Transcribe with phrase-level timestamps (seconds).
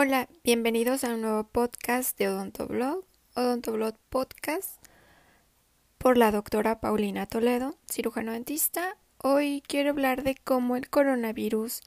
[0.00, 4.80] Hola, bienvenidos a un nuevo podcast de Odontoblog, Odontoblog Podcast,
[5.98, 8.96] por la doctora Paulina Toledo, cirujano dentista.
[9.20, 11.80] Hoy quiero hablar de cómo el coronavirus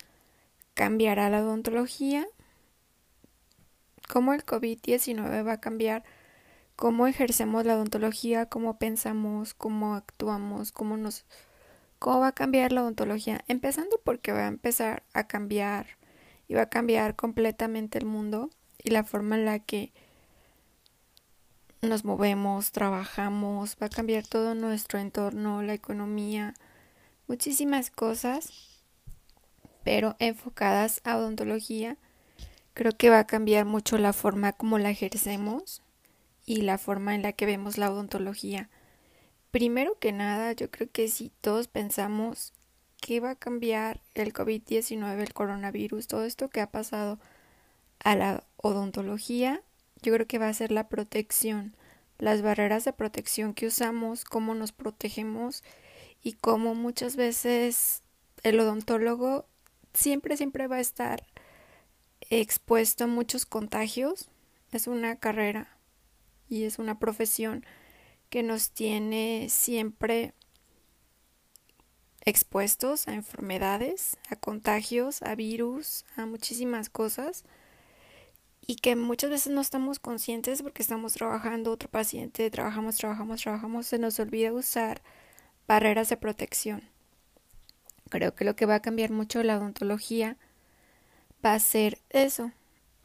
[0.74, 2.28] cambiará la odontología,
[4.10, 6.04] cómo el COVID-19 va a cambiar
[6.76, 11.24] cómo ejercemos la odontología, cómo pensamos, cómo actuamos, cómo nos
[11.98, 16.01] cómo va a cambiar la odontología, empezando porque va a empezar a cambiar
[16.52, 18.50] y va a cambiar completamente el mundo
[18.84, 19.94] y la forma en la que
[21.82, 26.54] nos movemos, trabajamos, va a cambiar todo nuestro entorno, la economía,
[27.30, 28.82] muchísimas cosas,
[29.86, 31.96] pero enfocadas a odontología.
[32.74, 35.82] Creo que va a cambiar mucho la forma como la ejercemos
[36.46, 38.70] y la forma en la que vemos la odontología.
[39.52, 42.52] Primero que nada, yo creo que si todos pensamos
[43.02, 47.20] que va a cambiar el COVID-19, el coronavirus, todo esto que ha pasado
[48.00, 49.62] a la odontología,
[50.02, 51.76] yo creo que va a ser la protección,
[52.20, 55.64] las barreras de protección que usamos, cómo nos protegemos
[56.24, 58.04] y cómo muchas veces
[58.44, 59.46] el odontólogo
[59.94, 61.26] siempre, siempre va a estar
[62.30, 64.30] expuesto a muchos contagios.
[64.72, 65.76] Es una carrera
[66.48, 67.66] y es una profesión
[68.30, 70.34] que nos tiene siempre
[72.22, 77.44] expuestos a enfermedades, a contagios, a virus, a muchísimas cosas
[78.66, 83.88] y que muchas veces no estamos conscientes porque estamos trabajando otro paciente, trabajamos, trabajamos, trabajamos,
[83.88, 85.02] se nos olvida usar
[85.68, 86.84] barreras de protección.
[88.10, 90.38] Creo que lo que va a cambiar mucho la odontología
[91.44, 92.52] va a ser eso,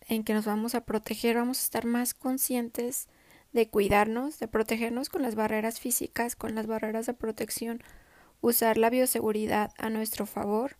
[0.09, 3.09] en que nos vamos a proteger, vamos a estar más conscientes
[3.53, 7.83] de cuidarnos, de protegernos con las barreras físicas, con las barreras de protección,
[8.41, 10.77] usar la bioseguridad a nuestro favor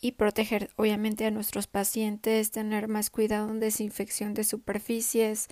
[0.00, 5.48] y proteger obviamente a nuestros pacientes, tener más cuidado en desinfección de superficies,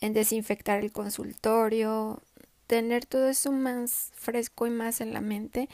[0.00, 2.22] en desinfectar el consultorio,
[2.66, 5.68] tener todo eso más fresco y más en la mente,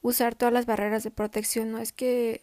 [0.00, 2.42] usar todas las barreras de protección, no es que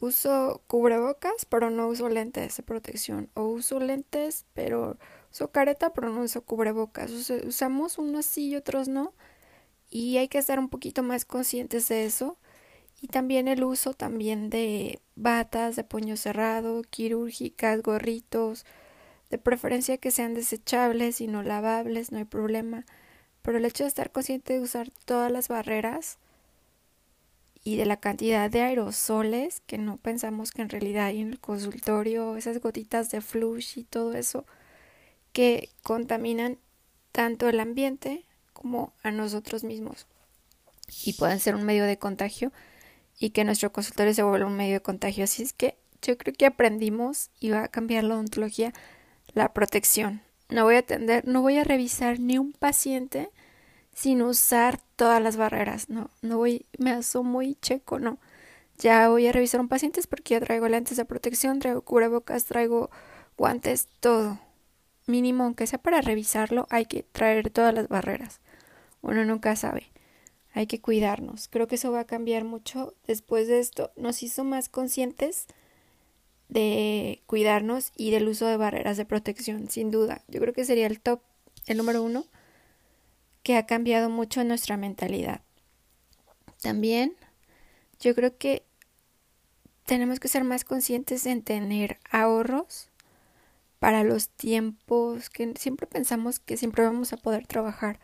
[0.00, 4.96] uso cubrebocas pero no uso lentes de protección o uso lentes pero
[5.32, 7.10] uso careta pero no uso cubrebocas.
[7.10, 9.12] usamos unos sí y otros no.
[9.90, 12.38] Y hay que estar un poquito más conscientes de eso.
[13.00, 18.66] Y también el uso también de batas de puño cerrado, quirúrgicas, gorritos,
[19.30, 22.86] de preferencia que sean desechables y no lavables, no hay problema.
[23.42, 26.18] Pero el hecho de estar consciente de usar todas las barreras
[27.62, 31.40] y de la cantidad de aerosoles que no pensamos que en realidad hay en el
[31.40, 34.46] consultorio, esas gotitas de flush y todo eso,
[35.32, 36.58] que contaminan
[37.12, 38.24] tanto el ambiente
[38.60, 40.06] como a nosotros mismos
[41.04, 42.52] y pueden ser un medio de contagio
[43.18, 45.24] y que nuestro consultorio se vuelva un medio de contagio.
[45.24, 48.72] Así es que yo creo que aprendimos y va a cambiar la odontología
[49.34, 50.22] la protección.
[50.48, 53.30] No voy a atender, no voy a revisar ni un paciente
[53.94, 55.90] sin usar todas las barreras.
[55.90, 58.18] No, no voy, me asomo y checo, no.
[58.78, 62.90] Ya voy a revisar un paciente porque ya traigo lentes de protección, traigo cubrebocas, traigo
[63.36, 64.38] guantes, todo
[65.06, 68.40] mínimo, aunque sea para revisarlo, hay que traer todas las barreras.
[69.02, 69.90] Uno nunca sabe.
[70.52, 71.48] Hay que cuidarnos.
[71.48, 73.92] Creo que eso va a cambiar mucho después de esto.
[73.96, 75.46] Nos hizo más conscientes
[76.48, 80.22] de cuidarnos y del uso de barreras de protección, sin duda.
[80.28, 81.20] Yo creo que sería el top,
[81.66, 82.24] el número uno,
[83.42, 85.42] que ha cambiado mucho nuestra mentalidad.
[86.62, 87.14] También
[88.00, 88.64] yo creo que
[89.84, 92.90] tenemos que ser más conscientes en tener ahorros
[93.78, 97.98] para los tiempos que siempre pensamos que siempre vamos a poder trabajar,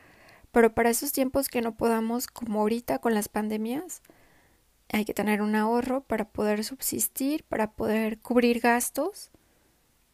[0.54, 4.03] pero para esos tiempos que no podamos, como ahorita con las pandemias,
[4.88, 9.32] hay que tener un ahorro para poder subsistir, para poder cubrir gastos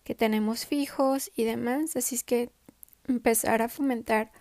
[0.02, 1.94] que tenemos fijos y demás.
[1.94, 2.50] Así es que
[3.06, 4.32] empezar a fomentar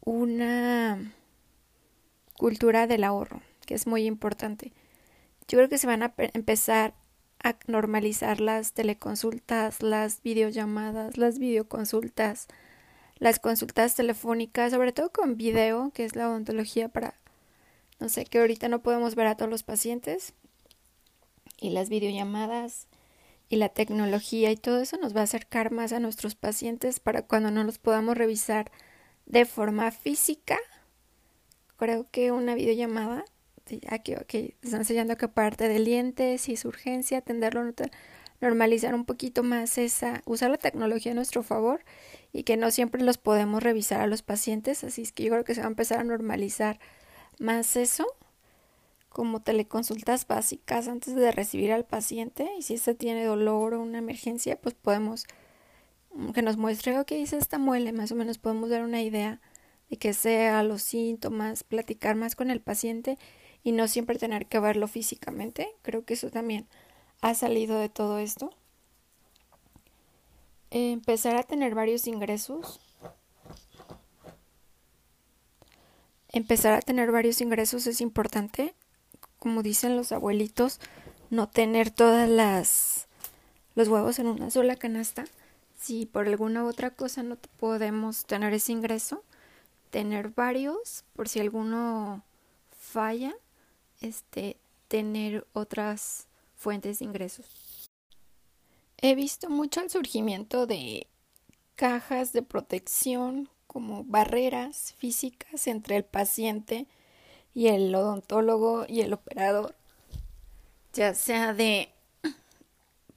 [0.00, 1.12] una
[2.38, 4.72] cultura del ahorro, que es muy importante.
[5.46, 6.94] Yo creo que se van a empezar
[7.44, 12.48] a normalizar las teleconsultas, las videollamadas, las videoconsultas,
[13.18, 17.14] las consultas telefónicas, sobre todo con video, que es la odontología para,
[17.98, 20.34] no sé, que ahorita no podemos ver a todos los pacientes,
[21.60, 22.86] y las videollamadas
[23.48, 27.22] y la tecnología y todo eso nos va a acercar más a nuestros pacientes para
[27.22, 28.70] cuando no los podamos revisar
[29.26, 30.58] de forma física.
[31.76, 33.24] Creo que una videollamada
[33.88, 37.62] aquí, ok, están enseñando que parte del diente, si es urgencia, atenderlo,
[38.40, 41.84] normalizar un poquito más esa, usar la tecnología a nuestro favor
[42.32, 45.44] y que no siempre los podemos revisar a los pacientes, así es que yo creo
[45.44, 46.78] que se va a empezar a normalizar
[47.38, 48.06] más eso
[49.08, 53.98] como teleconsultas básicas antes de recibir al paciente y si este tiene dolor o una
[53.98, 55.26] emergencia, pues podemos
[56.34, 59.40] que nos muestre, ok, es esta muele, más o menos podemos dar una idea
[59.90, 63.18] de que sea los síntomas, platicar más con el paciente
[63.62, 65.68] y no siempre tener que verlo físicamente.
[65.82, 66.66] Creo que eso también
[67.20, 68.50] ha salido de todo esto.
[70.70, 72.80] Empezar a tener varios ingresos.
[76.30, 78.74] Empezar a tener varios ingresos es importante
[79.38, 80.80] como dicen los abuelitos,
[81.30, 83.06] no tener todas las
[83.74, 85.24] los huevos en una sola canasta.
[85.76, 89.22] Si por alguna otra cosa no podemos tener ese ingreso,
[89.90, 92.24] tener varios por si alguno
[92.76, 93.34] falla,
[94.00, 94.56] este
[94.88, 96.26] tener otras
[96.58, 97.46] fuentes de ingresos.
[98.98, 101.06] He visto mucho el surgimiento de
[101.76, 106.88] cajas de protección como barreras físicas entre el paciente
[107.54, 109.76] y el odontólogo y el operador,
[110.92, 111.90] ya sea de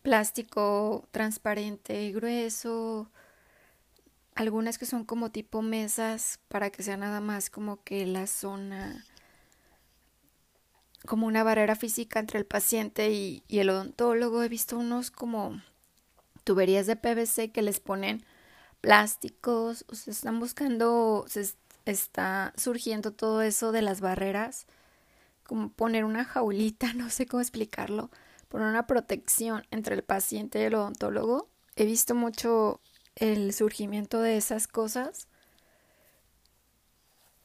[0.04, 3.10] plástico transparente y grueso,
[4.36, 9.06] algunas que son como tipo mesas para que sea nada más como que la zona,
[11.06, 14.44] como una barrera física entre el paciente y, el odontólogo.
[14.44, 15.62] He visto unos como
[16.44, 18.24] tuberías de PVC que les ponen
[18.82, 21.26] plásticos, se están buscando,
[21.86, 24.66] está surgiendo todo eso de las barreras,
[25.44, 28.10] como poner una jaulita, no sé cómo explicarlo,
[28.50, 31.50] poner una protección entre el paciente y el odontólogo.
[31.76, 32.82] He visto mucho
[33.16, 35.28] el surgimiento de esas cosas.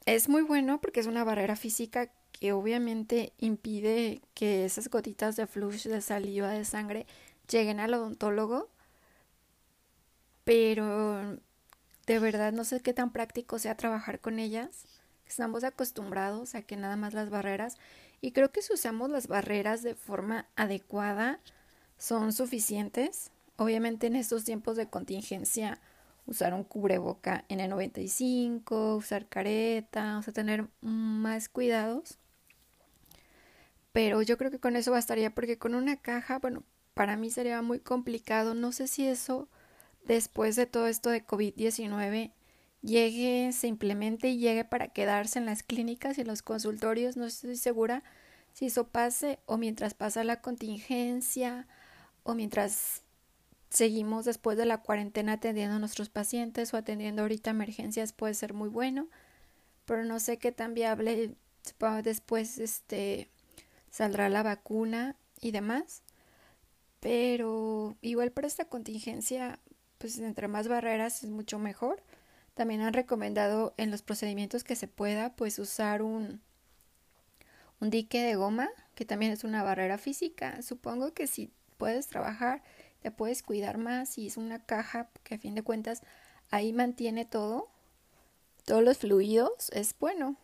[0.04, 5.46] Es muy bueno porque es una barrera física que obviamente impide que esas gotitas de
[5.46, 7.06] flush, de saliva, de sangre
[7.48, 8.68] lleguen al odontólogo,
[10.44, 11.38] pero
[12.06, 14.84] de verdad no sé qué tan práctico sea trabajar con ellas.
[15.26, 17.76] Estamos acostumbrados a que nada más las barreras
[18.20, 21.40] y creo que si usamos las barreras de forma adecuada
[21.98, 23.30] son suficientes.
[23.56, 25.80] Obviamente en estos tiempos de contingencia
[26.26, 32.18] usar un cubreboca N95, usar careta, o sea, tener más cuidados.
[33.96, 37.62] Pero yo creo que con eso bastaría porque con una caja, bueno, para mí sería
[37.62, 38.52] muy complicado.
[38.52, 39.48] No sé si eso
[40.04, 42.34] después de todo esto de COVID-19
[42.82, 47.16] llegue, se implemente y llegue para quedarse en las clínicas y los consultorios.
[47.16, 48.02] No estoy segura
[48.52, 51.66] si eso pase o mientras pasa la contingencia
[52.22, 53.02] o mientras
[53.70, 58.52] seguimos después de la cuarentena atendiendo a nuestros pacientes o atendiendo ahorita emergencias puede ser
[58.52, 59.08] muy bueno,
[59.86, 61.34] pero no sé qué tan viable
[62.02, 63.30] después este
[63.96, 66.02] saldrá la vacuna y demás.
[67.00, 69.58] Pero igual para esta contingencia
[69.96, 72.02] pues entre más barreras es mucho mejor.
[72.52, 76.42] También han recomendado en los procedimientos que se pueda, pues usar un,
[77.80, 80.60] un dique de goma, que también es una barrera física.
[80.60, 82.62] Supongo que si puedes trabajar,
[83.00, 86.02] te puedes cuidar más y es una caja que a fin de cuentas
[86.50, 87.70] ahí mantiene todo,
[88.66, 90.36] todos los fluidos, es bueno.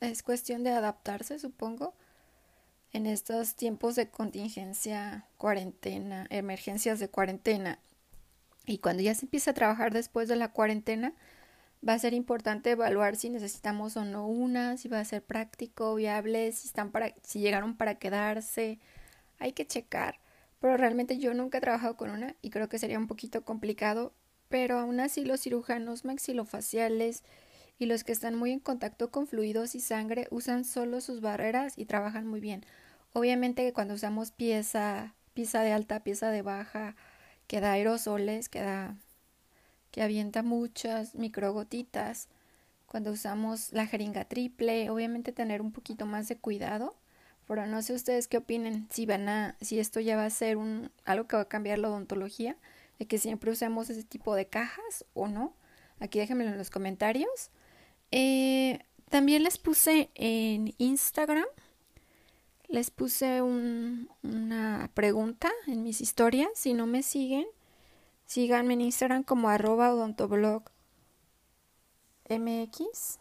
[0.00, 1.94] Es cuestión de adaptarse, supongo,
[2.92, 7.78] en estos tiempos de contingencia, cuarentena, emergencias de cuarentena
[8.66, 11.14] y cuando ya se empieza a trabajar después de la cuarentena,
[11.86, 15.94] va a ser importante evaluar si necesitamos o no una, si va a ser práctico,
[15.94, 18.78] viable, si están para, si llegaron para quedarse.
[19.38, 20.20] Hay que checar.
[20.60, 24.12] Pero realmente yo nunca he trabajado con una y creo que sería un poquito complicado.
[24.48, 27.24] Pero aún así los cirujanos maxilofaciales
[27.78, 31.74] y los que están muy en contacto con fluidos y sangre usan solo sus barreras
[31.76, 32.64] y trabajan muy bien.
[33.12, 36.96] Obviamente que cuando usamos pieza, pieza de alta, pieza de baja,
[37.46, 38.96] que da aerosoles, que da
[39.92, 42.28] que avienta muchas microgotitas.
[42.86, 46.96] Cuando usamos la jeringa triple, obviamente tener un poquito más de cuidado.
[47.46, 50.56] Pero no sé ustedes qué opinen, si van a, si esto ya va a ser
[50.56, 52.56] un algo que va a cambiar la odontología,
[52.98, 55.54] de que siempre usemos ese tipo de cajas o no.
[56.00, 57.50] Aquí déjenmelo en los comentarios.
[58.10, 58.78] Eh,
[59.10, 61.44] también les puse en Instagram
[62.72, 66.48] les puse una pregunta en mis historias.
[66.54, 67.46] Si no me siguen,
[68.24, 70.62] síganme en Instagram como arroba odontoblog
[72.30, 73.18] mx.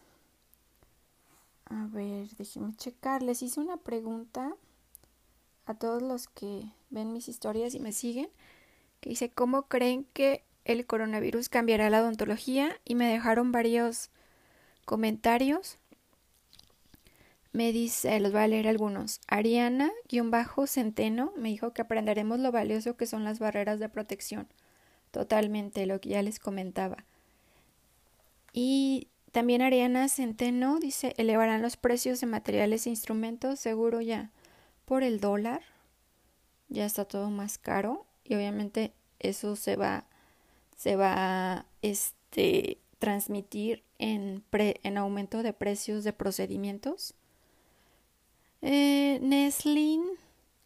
[1.65, 3.23] A ver, déjenme checar.
[3.23, 4.55] Les hice una pregunta
[5.65, 8.29] a todos los que ven mis historias y me siguen,
[9.01, 12.79] que dice, ¿cómo creen que el coronavirus cambiará la odontología?
[12.85, 14.11] Y me dejaron varios
[14.85, 15.77] comentarios.
[17.53, 19.19] Me dice, los voy a leer algunos.
[19.27, 24.47] Ariana-Centeno me dijo que aprenderemos lo valioso que son las barreras de protección.
[25.11, 27.05] Totalmente, lo que ya les comentaba.
[28.53, 34.31] Y También Ariana Centeno dice, elevarán los precios de materiales e instrumentos, seguro ya
[34.85, 35.61] por el dólar,
[36.67, 40.05] ya está todo más caro y obviamente eso se va,
[40.75, 47.13] se va a este, transmitir en, en aumento de precios de procedimientos.
[48.61, 50.03] Eh, Neslin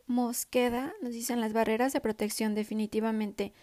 [0.07, 3.53] Mosqueda nos dicen las barreras de protección definitivamente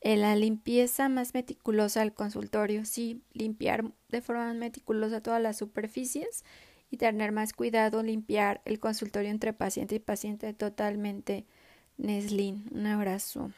[0.00, 6.44] en la limpieza más meticulosa del consultorio, sí, limpiar de forma meticulosa todas las superficies
[6.90, 11.46] y tener más cuidado, limpiar el consultorio entre paciente y paciente totalmente.
[11.98, 13.52] Neslin, un abrazo.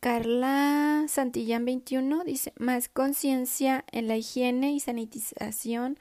[0.00, 5.98] Carla Santillán 21 dice, más conciencia en la higiene y sanitización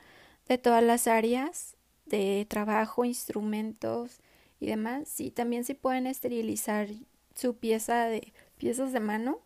[0.47, 1.75] de todas las áreas
[2.09, 4.19] de trabajo, instrumentos
[4.59, 5.07] y demás.
[5.07, 6.87] Sí, también se pueden esterilizar
[7.35, 9.39] su pieza de piezas de mano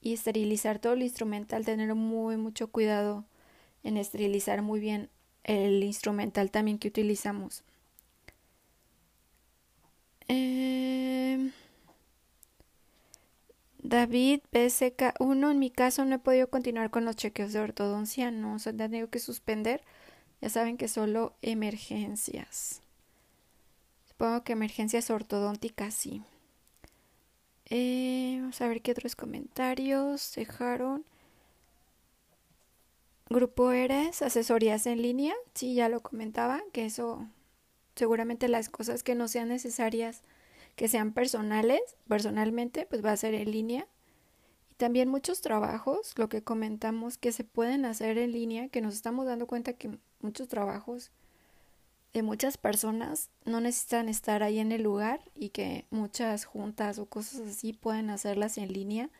[0.00, 3.24] y esterilizar todo el instrumental, tener muy mucho cuidado
[3.82, 5.10] en esterilizar muy bien
[5.44, 7.64] el instrumental también que utilizamos.
[10.28, 11.52] Em,
[13.78, 18.58] David BSK1, en mi caso no he podido continuar con los chequeos de ortodoncia, no,
[18.58, 19.82] se han tenido que suspender.
[20.44, 22.82] Ya saben que solo emergencias.
[24.06, 26.22] Supongo que emergencias ortodónticas sí.
[27.70, 31.06] Eh, vamos a ver qué otros comentarios dejaron.
[33.30, 35.32] Grupo Eres, asesorías en línea.
[35.54, 37.26] Sí, ya lo comentaba, que eso
[37.94, 40.20] seguramente las cosas que no sean necesarias,
[40.76, 43.86] que sean personales, personalmente, pues va a ser en línea.
[44.76, 49.26] También muchos trabajos, lo que comentamos, que se pueden hacer en línea, que nos estamos
[49.26, 51.12] dando cuenta que muchos trabajos
[52.12, 57.06] de muchas personas no necesitan estar ahí en el lugar y que muchas juntas o
[57.06, 59.10] cosas así pueden hacerlas en línea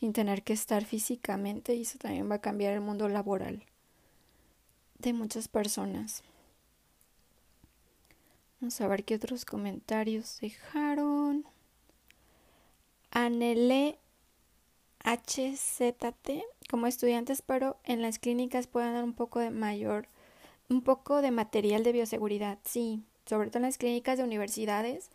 [0.00, 3.64] sin tener que estar físicamente y eso también va a cambiar el mundo laboral
[4.98, 6.22] de muchas personas.
[8.60, 11.44] Vamos a ver qué otros comentarios dejaron.
[13.10, 13.98] Anele
[15.04, 20.08] HZT, como estudiantes, pero en las clínicas pueden dar un poco de mayor
[20.68, 25.10] un poco de material de bioseguridad, sí, sobre todo en las clínicas de universidades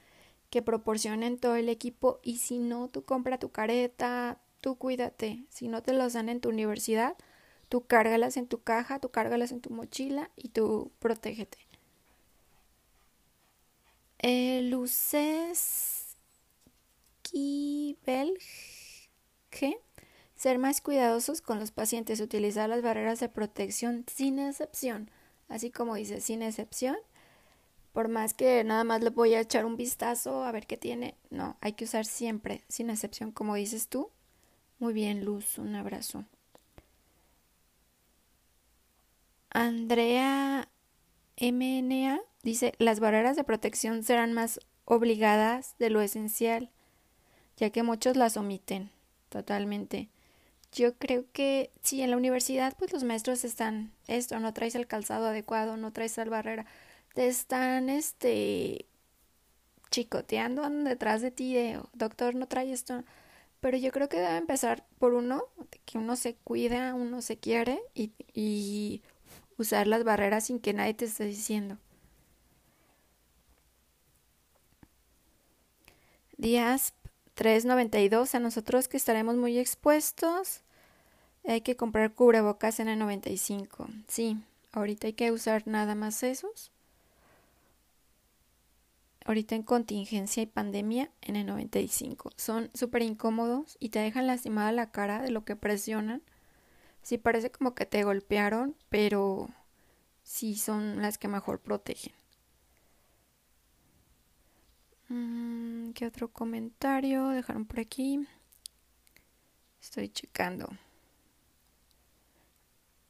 [0.50, 5.68] que proporcionen todo el equipo y si no, tú compra tu careta, tú cuídate, si
[5.68, 7.16] no te los dan en tu universidad,
[7.70, 11.58] tú cárgalas en tu caja, tú cárgalas en tu mochila y tú protégete.
[14.70, 16.18] Luces
[19.50, 19.80] ¿qué?
[20.36, 25.10] ser más cuidadosos con los pacientes, utilizar las barreras de protección sin excepción
[25.50, 26.98] así como dice, sin excepción.
[27.94, 31.16] Por más que nada más le voy a echar un vistazo a ver qué tiene,
[31.30, 34.12] no, hay que usar siempre, sin excepción, como dices tú.
[34.80, 36.26] Muy bien, Luz, un abrazo.
[39.50, 40.70] Andrea
[41.40, 46.70] MNA dice, las barreras de protección serán más obligadas de lo esencial,
[47.56, 48.92] ya que muchos las omiten
[49.30, 50.10] totalmente.
[50.74, 54.88] Yo creo que sí, en la universidad pues los maestros están esto, no traes el
[54.88, 56.66] calzado adecuado, no traes la barrera,
[57.16, 58.86] te están este
[59.92, 63.04] chicoteando detrás de ti de doctor no trae esto.
[63.62, 65.44] Pero yo creo que debe empezar por uno,
[65.86, 69.04] que uno se cuida, uno se quiere y, y
[69.58, 71.78] usar las barreras sin que nadie te esté diciendo.
[76.38, 76.94] Díaz
[77.38, 78.34] 3.92.
[78.34, 80.62] A nosotros que estaremos muy expuestos,
[81.46, 83.88] hay que comprar cubrebocas en el 95.
[84.08, 84.38] Sí,
[84.74, 86.72] ahorita hay que usar nada más esos.
[89.24, 92.32] Ahorita en contingencia y pandemia en el 95.
[92.38, 96.24] Son súper incómodos y te dejan lastimada la cara de lo que presionan.
[97.04, 99.50] Sí parece como que te golpearon, pero
[100.24, 102.14] sí son las que mejor protegen.
[105.10, 105.47] Mm,
[105.98, 108.20] ¿Qué otro comentario dejaron por aquí?
[109.82, 110.70] Estoy checando.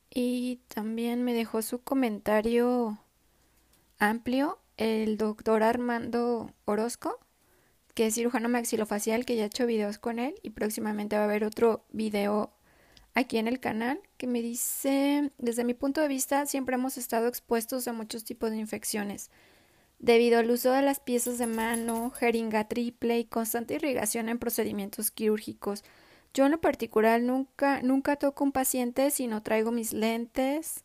[0.10, 2.98] Y también me dejó su comentario
[4.00, 7.20] amplio el doctor Armando Orozco,
[7.94, 11.26] que es cirujano maxilofacial, que ya he hecho videos con él y próximamente va a
[11.26, 12.54] haber otro video
[13.16, 17.28] aquí en el canal que me dice, desde mi punto de vista, siempre hemos estado
[17.28, 19.30] expuestos a muchos tipos de infecciones
[20.00, 25.12] debido al uso de las piezas de mano, jeringa triple y constante irrigación en procedimientos
[25.12, 25.84] quirúrgicos.
[26.34, 30.84] Yo en lo particular nunca, nunca toco un paciente si no traigo mis lentes,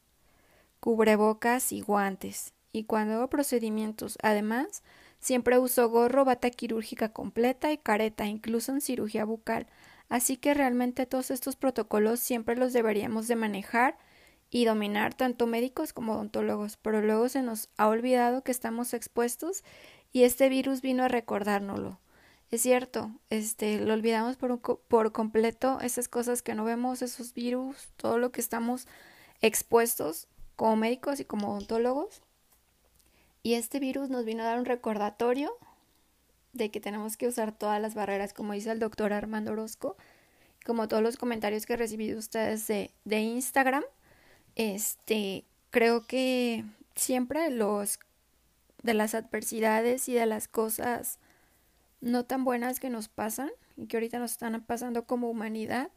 [0.81, 2.54] cubrebocas y guantes.
[2.73, 4.83] Y cuando hago procedimientos, además,
[5.21, 9.66] siempre uso gorro, bata quirúrgica completa y careta, incluso en cirugía bucal.
[10.09, 13.99] Así que realmente todos estos protocolos siempre los deberíamos de manejar
[14.54, 19.64] y dominar tanto médicos como odontólogos, pero luego se nos ha olvidado que estamos expuestos
[20.12, 21.99] y este virus vino a recordárnoslo.
[22.50, 27.88] Es cierto, este, lo olvidamos por, por completo, esas cosas que no vemos, esos virus,
[27.97, 28.87] todo lo que estamos
[29.40, 32.21] expuestos como médicos y como odontólogos.
[33.42, 35.56] Y este virus nos vino a dar un recordatorio
[36.52, 39.97] de que tenemos que usar todas las barreras, como dice el doctor Armando Orozco,
[40.66, 43.82] como todos los comentarios que recibí de ustedes de, de Instagram.
[44.56, 47.99] Este, creo que siempre los
[48.82, 51.18] de las adversidades y de las cosas
[52.00, 55.90] no tan buenas que nos pasan y que ahorita nos están pasando como humanidad,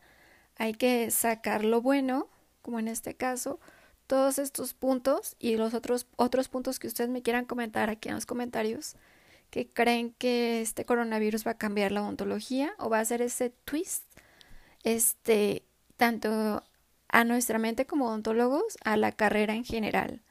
[0.57, 2.29] hay que sacar lo bueno,
[2.61, 3.59] como en este caso,
[4.07, 8.15] todos estos puntos y los otros otros puntos que ustedes me quieran comentar aquí en
[8.15, 8.95] los comentarios
[9.49, 13.49] que creen que este coronavirus va a cambiar la odontología o va a hacer ese
[13.49, 14.03] twist
[14.83, 15.63] este
[15.97, 16.63] tanto
[17.15, 20.21] a nuestra mente como odontólogos a la carrera en general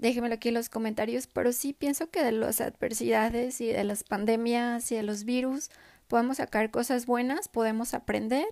[0.00, 4.02] déjenmelo aquí en los comentarios, pero sí pienso que de las adversidades y de las
[4.02, 5.70] pandemias y de los virus
[6.08, 8.46] podemos sacar cosas buenas, podemos aprender,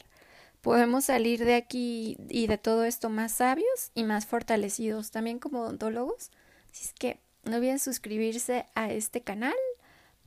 [0.61, 5.62] podemos salir de aquí y de todo esto más sabios y más fortalecidos, también como
[5.62, 6.31] odontólogos.
[6.71, 9.55] Así es que no olviden suscribirse a este canal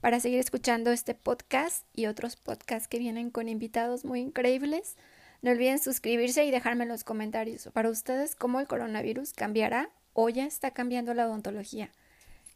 [0.01, 4.95] para seguir escuchando este podcast y otros podcasts que vienen con invitados muy increíbles.
[5.41, 10.29] No olviden suscribirse y dejarme en los comentarios para ustedes cómo el coronavirus cambiará o
[10.29, 11.91] ya está cambiando la odontología.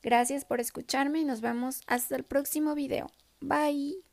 [0.04, 3.08] Gracias por escucharme y nos vemos hasta el próximo video.
[3.42, 4.05] Bye.